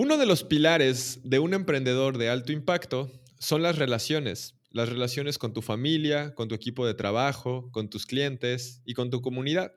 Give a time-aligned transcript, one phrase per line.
[0.00, 3.10] Uno de los pilares de un emprendedor de alto impacto
[3.40, 4.54] son las relaciones.
[4.70, 9.10] Las relaciones con tu familia, con tu equipo de trabajo, con tus clientes y con
[9.10, 9.72] tu comunidad.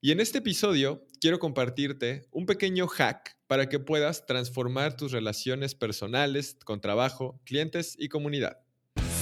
[0.00, 5.74] Y en este episodio quiero compartirte un pequeño hack para que puedas transformar tus relaciones
[5.74, 8.58] personales con trabajo, clientes y comunidad.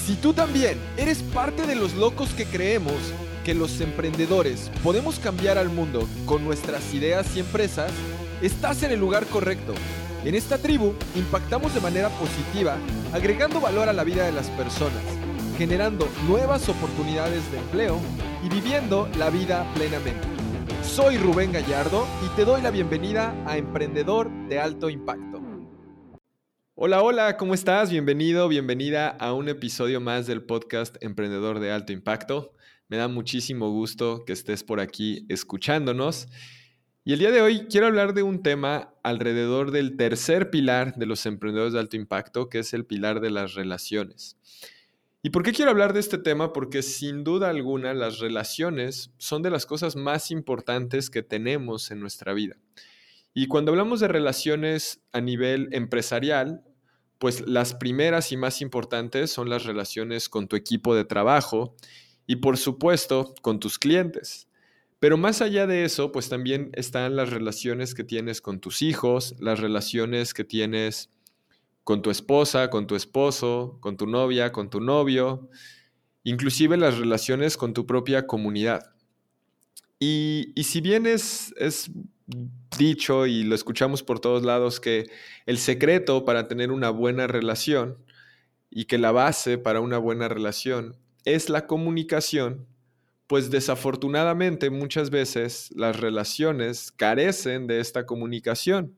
[0.05, 3.01] Si tú también eres parte de los locos que creemos
[3.47, 7.91] que los emprendedores podemos cambiar al mundo con nuestras ideas y empresas,
[8.43, 9.73] estás en el lugar correcto.
[10.25, 12.77] En esta tribu impactamos de manera positiva,
[13.12, 15.02] agregando valor a la vida de las personas,
[15.56, 18.01] generando nuevas oportunidades de empleo
[18.45, 20.27] y viviendo la vida plenamente.
[20.83, 25.41] Soy Rubén Gallardo y te doy la bienvenida a Emprendedor de Alto Impacto.
[26.74, 27.91] Hola, hola, ¿cómo estás?
[27.91, 32.55] Bienvenido, bienvenida a un episodio más del podcast Emprendedor de Alto Impacto.
[32.88, 36.27] Me da muchísimo gusto que estés por aquí escuchándonos.
[37.09, 41.07] Y el día de hoy quiero hablar de un tema alrededor del tercer pilar de
[41.07, 44.37] los emprendedores de alto impacto, que es el pilar de las relaciones.
[45.23, 46.52] ¿Y por qué quiero hablar de este tema?
[46.52, 52.01] Porque sin duda alguna las relaciones son de las cosas más importantes que tenemos en
[52.01, 52.59] nuestra vida.
[53.32, 56.63] Y cuando hablamos de relaciones a nivel empresarial,
[57.16, 61.75] pues las primeras y más importantes son las relaciones con tu equipo de trabajo
[62.27, 64.47] y por supuesto con tus clientes.
[65.00, 69.37] Pero más allá de eso, pues también están las relaciones que tienes con tus hijos,
[69.38, 71.10] las relaciones que tienes
[71.84, 75.49] con tu esposa, con tu esposo, con tu novia, con tu novio,
[76.25, 78.93] inclusive las relaciones con tu propia comunidad.
[80.00, 81.91] Y, si bien es, es
[82.76, 85.10] dicho y lo escuchamos por todos lados que
[85.47, 87.97] el secreto para tener una buena relación
[88.71, 92.66] y que la base para una buena relación es la comunicación,
[93.28, 98.97] pues desafortunadamente muchas veces las relaciones carecen de esta comunicación.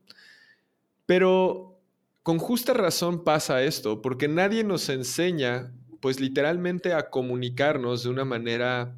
[1.05, 1.77] Pero
[2.23, 8.23] con justa razón pasa esto, porque nadie nos enseña, pues literalmente a comunicarnos de una
[8.23, 8.95] manera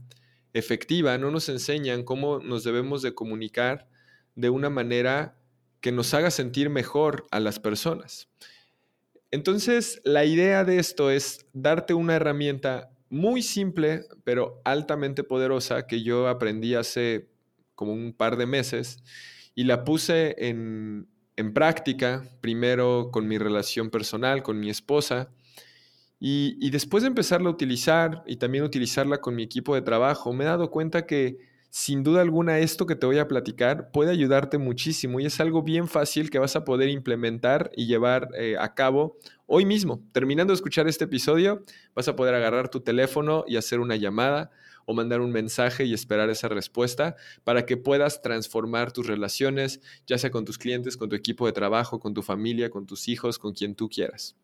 [0.54, 3.88] efectiva, no nos enseñan cómo nos debemos de comunicar
[4.36, 5.36] de una manera
[5.82, 8.30] que nos haga sentir mejor a las personas.
[9.32, 16.02] Entonces, la idea de esto es darte una herramienta muy simple, pero altamente poderosa que
[16.02, 17.30] yo aprendí hace
[17.76, 19.04] como un par de meses
[19.54, 21.08] y la puse en,
[21.54, 25.30] práctica, primero con mi relación personal, con mi esposa,
[26.20, 30.32] y, y, después de empezarla a utilizar y también utilizarla con mi equipo de trabajo,
[30.34, 31.38] me he dado cuenta que
[31.76, 35.64] sin duda alguna esto que te voy a platicar puede ayudarte muchísimo y es algo
[35.64, 39.18] bien fácil que vas a poder implementar y llevar eh, a cabo
[39.48, 40.08] hoy mismo.
[40.12, 41.64] Terminando de escuchar este episodio,
[41.96, 44.52] vas a poder agarrar tu teléfono y hacer una llamada
[44.86, 50.20] o mandar un mensaje y esperar esa respuesta para que puedas transformar tus relaciones, ya
[50.20, 53.40] sea con tus clientes, con tu equipo de trabajo, con tu familia, con tus hijos,
[53.40, 54.36] con quien tú quieras.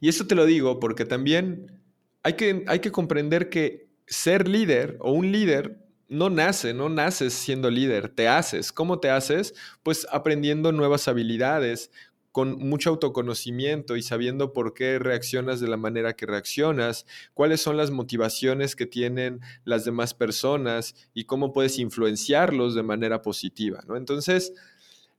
[0.00, 1.80] Y esto te lo digo porque también
[2.24, 7.34] hay que, hay que comprender que ser líder o un líder no nace, no naces
[7.34, 8.72] siendo líder, te haces.
[8.72, 9.54] ¿Cómo te haces?
[9.82, 11.90] Pues aprendiendo nuevas habilidades,
[12.32, 17.04] con mucho autoconocimiento y sabiendo por qué reaccionas de la manera que reaccionas,
[17.34, 23.22] cuáles son las motivaciones que tienen las demás personas y cómo puedes influenciarlos de manera
[23.22, 23.96] positiva, ¿no?
[23.96, 24.52] Entonces,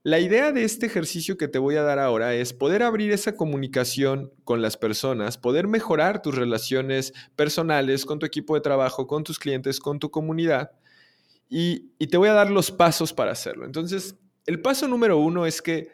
[0.02, 3.36] la idea de este ejercicio que te voy a dar ahora es poder abrir esa
[3.36, 9.24] comunicación con las personas, poder mejorar tus relaciones personales con tu equipo de trabajo, con
[9.24, 10.72] tus clientes, con tu comunidad.
[11.50, 13.66] Y, te voy a dar los pasos para hacerlo.
[13.66, 14.16] Entonces,
[14.46, 15.88] el paso número uno es que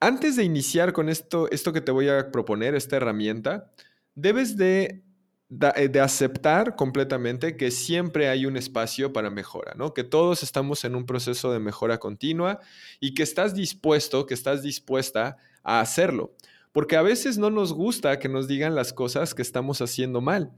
[0.00, 3.70] antes de iniciar con esto, esto que te voy a proponer, esta herramienta,
[4.14, 5.02] debes de
[5.48, 9.94] de aceptar completamente que siempre hay un espacio para mejora, ¿no?
[9.94, 12.58] Que todos estamos en un proceso de mejora continua
[12.98, 16.34] y que estás dispuesto, que estás dispuesta a hacerlo.
[16.72, 20.52] Porque a veces no nos gusta que nos digan las cosas que estamos haciendo mal,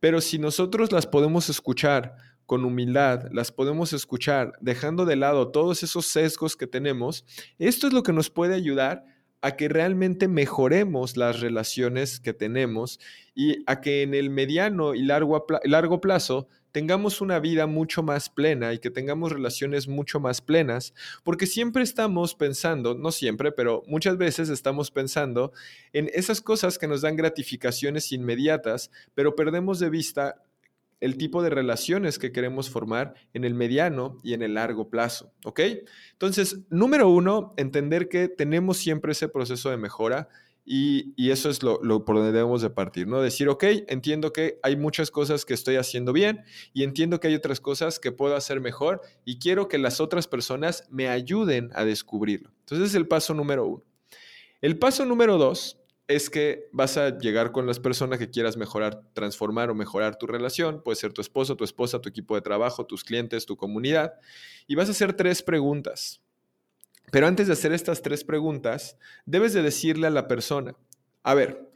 [0.00, 5.82] pero si nosotros las podemos escuchar con humildad, las podemos escuchar dejando de lado todos
[5.82, 7.24] esos sesgos que tenemos,
[7.58, 9.04] esto es lo que nos puede ayudar
[9.42, 12.98] a que realmente mejoremos las relaciones que tenemos
[13.34, 18.28] y a que en el mediano y largo, largo plazo tengamos una vida mucho más
[18.28, 20.92] plena y que tengamos relaciones mucho más plenas,
[21.24, 25.52] porque siempre estamos pensando, no siempre, pero muchas veces estamos pensando
[25.94, 30.42] en esas cosas que nos dan gratificaciones inmediatas, pero perdemos de vista
[31.00, 35.32] el tipo de relaciones que queremos formar en el mediano y en el largo plazo,
[35.44, 35.60] ¿ok?
[36.12, 40.28] Entonces, número uno, entender que tenemos siempre ese proceso de mejora
[40.68, 43.22] y, eso es lo, por donde debemos de partir, ¿no?
[43.22, 47.36] Decir, ok, entiendo que hay muchas cosas que estoy haciendo bien y entiendo que hay
[47.36, 51.84] otras cosas que puedo hacer mejor y quiero que las otras personas me ayuden a
[51.84, 52.50] descubrirlo.
[52.60, 53.84] Entonces es el paso número uno.
[54.60, 55.78] El paso número dos
[56.08, 60.26] es que vas a llegar con las personas que quieras mejorar, transformar o mejorar tu
[60.26, 60.82] relación.
[60.82, 64.14] Puede ser tu esposo, tu esposa, tu equipo de trabajo, tus clientes, tu comunidad.
[64.66, 66.20] Y vas a hacer tres preguntas.
[67.10, 70.76] Pero antes de hacer estas tres preguntas, debes de decirle a la persona,
[71.22, 71.70] a ver,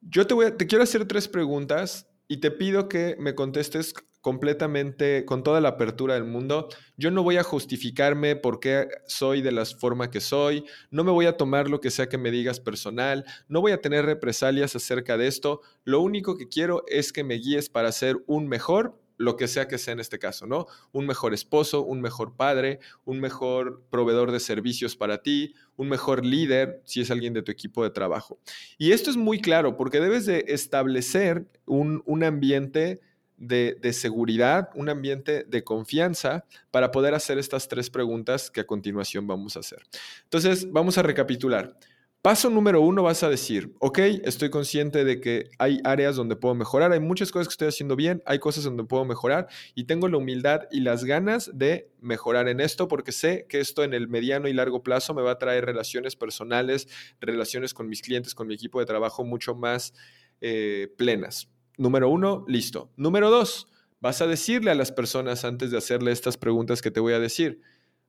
[0.00, 5.26] yo te, voy te quiero hacer tres preguntas y te pido que me contestes completamente
[5.26, 6.68] con toda la apertura del mundo.
[6.96, 11.10] Yo no voy a justificarme por qué soy de la forma que soy, no me
[11.10, 14.74] voy a tomar lo que sea que me digas personal, no voy a tener represalias
[14.74, 15.60] acerca de esto.
[15.84, 19.68] Lo único que quiero es que me guíes para ser un mejor lo que sea
[19.68, 20.66] que sea en este caso, ¿no?
[20.90, 26.24] Un mejor esposo, un mejor padre, un mejor proveedor de servicios para ti, un mejor
[26.24, 28.40] líder si es alguien de tu equipo de trabajo.
[28.78, 33.00] Y esto es muy claro porque debes de establecer un, ambiente
[33.42, 39.26] de, seguridad, un ambiente de confianza para poder hacer estas tres preguntas que a continuación
[39.26, 39.82] vamos a hacer.
[40.24, 41.76] Entonces, vamos a recapitular.
[42.22, 46.54] Paso número uno vas a decir, ok, estoy consciente de que hay áreas donde puedo
[46.54, 50.06] mejorar, hay muchas cosas que estoy haciendo bien, hay cosas donde puedo mejorar y tengo
[50.06, 54.06] la humildad y las ganas de mejorar en esto porque sé que esto en el
[54.06, 56.86] mediano y largo plazo me va a traer relaciones personales,
[57.20, 59.92] relaciones con mis clientes, con mi equipo de trabajo mucho más
[60.40, 61.51] eh, plenas.
[61.76, 62.90] Número uno, listo.
[62.96, 63.68] Número dos,
[64.00, 67.18] vas a decirle a las personas antes de hacerle estas preguntas que te voy a
[67.18, 67.60] decir.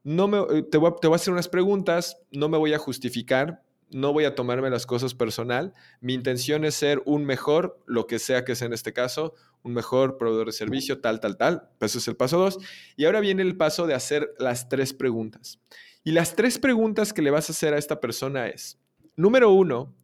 [0.04, 2.78] No me, eh, te, voy te voy a hacer unas preguntas, no me voy a
[2.78, 3.64] justificar,
[3.94, 5.74] no voy a tomarme las cosas personal.
[6.02, 9.74] Mi intención es ser un mejor, lo que sea que sea en este caso, un
[9.74, 11.70] mejor proveedor de servicio, tal, tal, tal.
[11.80, 12.58] Eso es el paso dos.
[12.98, 15.60] Y ahora viene el paso de hacer las tres preguntas.
[16.04, 18.78] Y las tres preguntas que le vas a hacer a esta persona es,
[19.16, 19.96] número uno,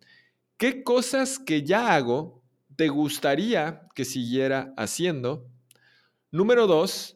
[0.58, 2.39] ¿qué cosas que ya hago
[2.80, 5.46] te gustaría que siguiera haciendo?
[6.32, 7.14] Número dos,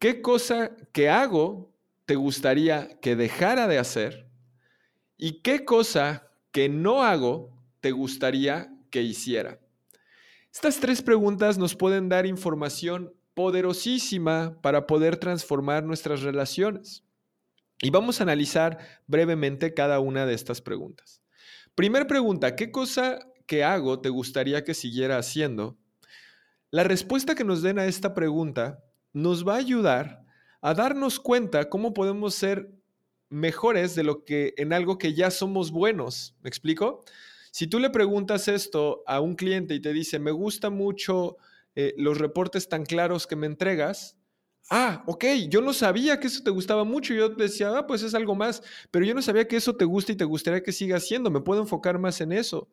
[0.00, 1.72] ¿qué cosa que hago
[2.06, 4.28] te gustaría que dejara de hacer?
[5.16, 9.60] ¿Y qué cosa que no hago te gustaría que hiciera?
[10.52, 17.04] Estas tres preguntas nos pueden dar información poderosísima para poder transformar nuestras relaciones.
[17.80, 21.22] Y vamos a analizar brevemente cada una de estas preguntas.
[21.76, 25.78] Primer pregunta, ¿qué cosa que hago te gustaría que siguiera haciendo?
[26.70, 30.24] La respuesta que nos den a esta pregunta nos va a ayudar
[30.60, 32.70] a darnos cuenta cómo podemos ser
[33.28, 36.34] mejores de lo que en algo que ya somos buenos.
[36.42, 37.04] ¿Me explico?
[37.50, 41.36] Si tú le preguntas esto a un cliente y te dice, me gusta mucho
[41.74, 44.16] eh, los reportes tan claros que me entregas,
[44.70, 47.14] ah, ok, yo no sabía que eso te gustaba mucho.
[47.14, 50.12] Yo decía, ah, pues es algo más, pero yo no sabía que eso te gusta
[50.12, 51.30] y te gustaría que siga haciendo.
[51.30, 52.68] Me puedo enfocar más en eso.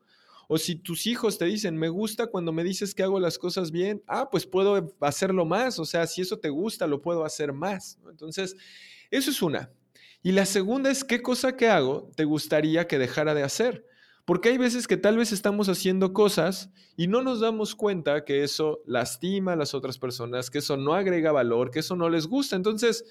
[0.48, 3.72] O si tus hijos te dicen, me gusta cuando me dices que hago las cosas
[3.72, 5.80] bien, ah, pues puedo hacerlo más.
[5.80, 7.98] O sea, si eso te gusta, lo puedo hacer más.
[8.10, 8.56] Entonces,
[9.12, 9.72] eso es una.
[10.22, 13.86] Y la segunda es qué cosa que hago te gustaría que dejara de hacer.
[14.26, 18.44] Porque hay veces que tal vez estamos haciendo cosas y no nos damos cuenta que
[18.44, 22.28] eso lastima a las otras personas, que eso no agrega valor, que eso no les
[22.28, 22.56] gusta.
[22.56, 23.04] Entonces,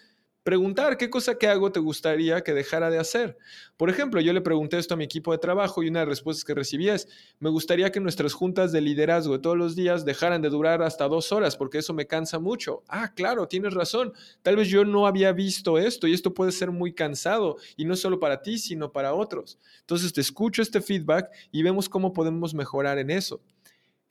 [0.43, 3.39] preguntar qué cosa que hago te gustaría que dejara de hacer.
[3.77, 6.19] Por ejemplo, yo le pregunté esto a mi equipo de trabajo y una de las
[6.19, 7.09] respuestas que recibí es,
[7.39, 11.09] me gustaría que nuestras juntas de liderazgo de todos los días dejaran de durar hasta
[11.09, 12.83] dos horas porque eso me cansa mucho.
[12.89, 14.13] Ah, claro, tienes razón.
[14.43, 17.97] Tal vez yo no había visto esto y esto puede ser muy cansado y no
[17.97, 19.59] solo para ti, sino para otros.
[19.81, 23.41] Entonces te escucho este feedback y vemos cómo podemos mejorar en eso.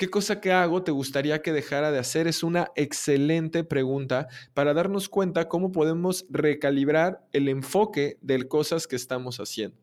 [0.02, 2.28] ¿Qué cosa que hago te gustaría que dejara de hacer?
[2.28, 8.96] Es una excelente pregunta para darnos cuenta cómo podemos recalibrar el enfoque de cosas que
[8.96, 9.78] estamos haciendo.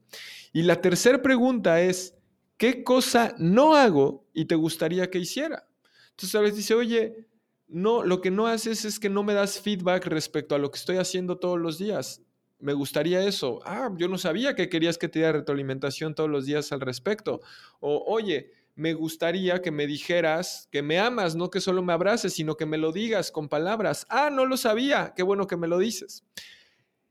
[0.53, 2.17] Y la tercera pregunta es,
[2.57, 5.69] ¿qué cosa no hago y te gustaría que hiciera?
[6.11, 7.29] Entonces a veces dice, oye,
[7.69, 10.81] no, lo que no haces es que no me das feedback respecto a lo que
[10.81, 12.23] estoy haciendo todos los días.
[12.59, 13.61] Me gustaría eso.
[13.65, 17.39] Ah, yo no sabía que querías que te diera retroalimentación todos los días al respecto.
[17.79, 22.35] O, oye, me gustaría que me dijeras que me amas, no que solo me abraces,
[22.35, 24.07] sino que me lo digas con palabras.
[24.09, 26.25] Ah, no lo sabía, qué bueno que me lo dices.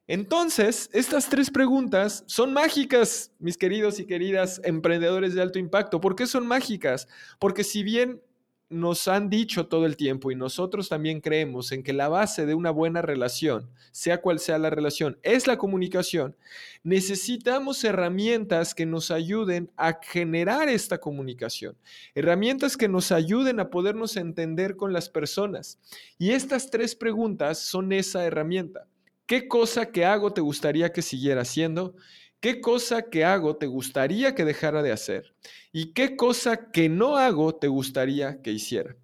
[0.08, 6.00] Entonces, estas tres preguntas son mágicas, mis queridos y queridas emprendedores de alto impacto.
[6.00, 7.10] ¿Por qué son mágicas?
[7.38, 8.22] Porque si bien
[8.70, 12.54] nos han dicho todo el tiempo y nosotros también creemos en que la base de
[12.54, 16.36] una buena relación, sea cual sea la relación, es la comunicación,
[16.84, 21.78] necesitamos herramientas que nos ayuden a generar esta comunicación,
[22.14, 25.80] herramientas que nos ayuden a podernos entender con las personas.
[26.18, 28.88] Y estas tres preguntas son esa herramienta.
[29.26, 31.96] ¿Qué cosa que hago te gustaría que siguiera haciendo?
[32.40, 35.34] ¿Qué cosa que hago te gustaría que dejara de hacer?
[35.72, 38.96] ¿Y qué cosa que no hago te gustaría que hiciera?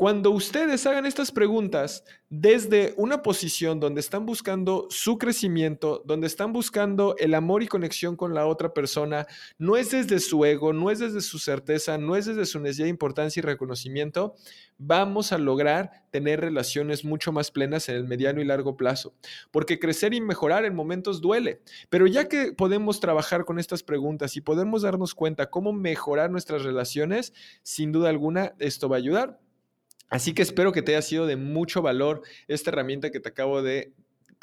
[0.00, 6.54] Cuando ustedes hagan estas preguntas desde una posición donde están buscando su crecimiento, donde están
[6.54, 9.26] buscando el amor y conexión con la otra persona,
[9.58, 12.86] no es desde su ego, no es desde su certeza, no es desde su necesidad
[12.86, 14.36] de importancia y reconocimiento,
[14.78, 19.12] vamos a lograr tener relaciones mucho más plenas en el mediano y largo plazo.
[19.50, 21.60] Porque crecer y mejorar en momentos duele.
[21.90, 26.62] Pero ya que podemos trabajar con estas preguntas y podemos darnos cuenta cómo mejorar nuestras
[26.62, 29.49] relaciones, sin duda alguna esto va a ayudar.
[30.10, 33.62] Así que espero que te haya sido de mucho valor esta herramienta que te acabo
[33.62, 33.94] de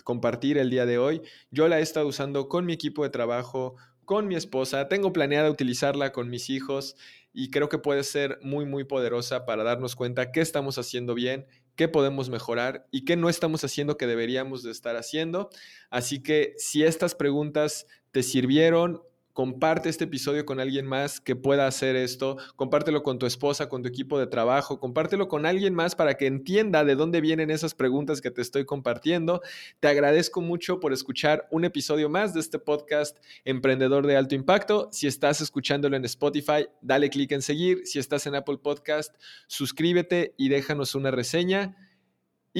[0.04, 1.22] compartir el día de hoy.
[1.52, 5.52] Yo la he estado usando con mi equipo de trabajo, con mi esposa, tengo planeada
[5.52, 6.96] utilizarla con mis hijos
[7.34, 11.46] y creo que puede ser muy, muy poderosa para darnos cuenta qué estamos haciendo bien,
[11.76, 15.50] qué podemos mejorar y qué no estamos haciendo que deberíamos de estar haciendo.
[15.90, 19.02] Así que si estas preguntas te sirvieron,
[19.38, 23.84] comparte este episodio con alguien más que pueda hacer esto, compártelo con tu esposa, con
[23.84, 27.76] tu equipo de trabajo, compártelo con alguien más para que entienda de dónde vienen esas
[27.76, 29.44] preguntas que te estoy compartiendo.
[29.80, 33.16] Te agradezco mucho por escuchar un episodio más de este podcast
[33.46, 34.90] Emprendedor de Alto Impacto.
[34.92, 37.86] Si estás escuchándolo en Spotify, dale clic en seguir.
[37.86, 39.16] Si estás en Apple Podcast,
[39.46, 41.87] suscríbete y déjanos una reseña.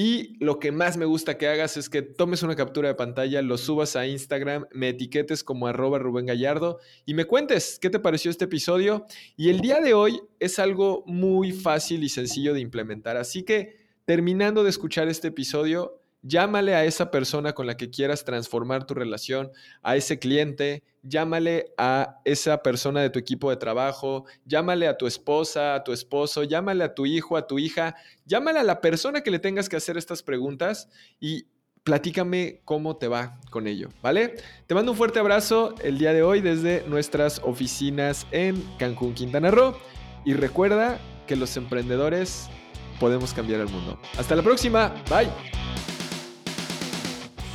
[0.00, 3.42] Y lo que más me gusta que hagas es que tomes una captura de pantalla,
[3.42, 7.98] lo subas a Instagram, me etiquetes como arroba Rubén Gallardo y me cuentes qué te
[7.98, 9.06] pareció este episodio.
[9.36, 13.16] Y el día de hoy es algo muy fácil y sencillo de implementar.
[13.16, 18.22] Así que terminando de escuchar este episodio, Llámale a esa persona con la que quieras
[18.22, 19.50] transformar tu relación,
[19.82, 25.06] a ese cliente, llámale a esa persona de tu equipo de trabajo, llámale a tu
[25.06, 29.22] esposa, a tu esposo, llámale a tu hijo, a tu hija, llámale a la persona
[29.22, 31.46] que le tengas que hacer estas preguntas y
[31.82, 34.34] platícame cómo te va con ello, ¿vale?
[34.66, 39.50] Te mando un fuerte abrazo el día de hoy desde nuestras oficinas en Cancún, Quintana
[39.50, 39.78] Roo
[40.26, 42.50] y recuerda que los emprendedores
[43.00, 43.98] podemos cambiar el mundo.
[44.18, 45.57] Hasta la próxima, bye.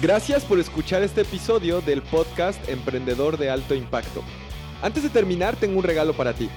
[0.03, 4.22] Gracias por escuchar este episodio del podcast Emprendedor de Alto Impacto.
[4.81, 6.50] Antes de terminar, tengo un regalo para ti.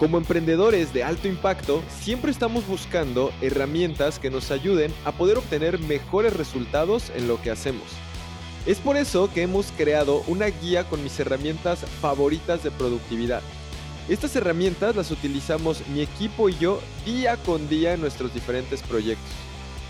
[0.00, 5.78] Como emprendedores de alto impacto, siempre estamos buscando herramientas que nos ayuden a poder obtener
[5.78, 7.84] mejores resultados en lo que hacemos.
[8.66, 13.42] Es por eso que hemos creado una guía con mis herramientas favoritas de productividad.
[14.08, 19.47] Estas herramientas las utilizamos mi equipo y yo día con día en nuestros diferentes proyectos.